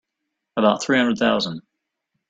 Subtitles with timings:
[0.57, 1.61] About three hundred thousand.